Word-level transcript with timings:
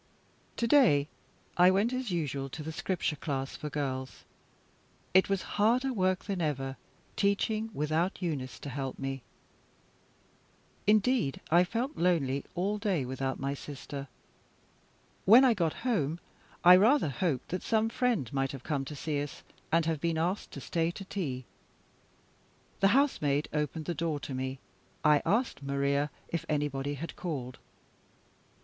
To 0.57 0.65
day 0.65 1.09
I 1.57 1.69
went 1.69 1.93
as 1.93 2.09
usual 2.09 2.49
to 2.49 2.63
the 2.63 2.71
Scripture 2.71 3.15
class 3.17 3.55
for 3.55 3.69
girls. 3.69 4.23
It 5.13 5.29
was 5.29 5.43
harder 5.61 5.93
work 5.93 6.25
than 6.25 6.41
ever, 6.41 6.75
teaching 7.15 7.69
without 7.71 8.19
Eunice 8.19 8.57
to 8.61 8.69
help 8.69 8.97
me. 8.97 9.21
Indeed, 10.87 11.39
I 11.51 11.63
felt 11.63 11.97
lonely 11.97 12.43
all 12.55 12.79
day 12.79 13.05
without 13.05 13.39
my 13.39 13.53
sister. 13.53 14.07
When 15.25 15.45
I 15.45 15.53
got 15.53 15.73
home, 15.85 16.19
I 16.63 16.77
rather 16.77 17.09
hoped 17.09 17.49
that 17.49 17.61
some 17.61 17.87
friend 17.87 18.33
might 18.33 18.53
have 18.53 18.63
come 18.63 18.83
to 18.85 18.95
see 18.95 19.21
us, 19.21 19.43
and 19.71 19.85
have 19.85 20.01
been 20.01 20.17
asked 20.17 20.49
to 20.53 20.61
stay 20.61 20.89
to 20.89 21.05
tea. 21.05 21.45
The 22.79 22.87
housemaid 22.97 23.49
opened 23.53 23.85
the 23.85 23.93
door 23.93 24.19
to 24.21 24.33
me. 24.33 24.57
I 25.03 25.21
asked 25.27 25.61
Maria 25.61 26.09
if 26.27 26.43
anybody 26.49 26.95
had 26.95 27.15
called. 27.15 27.59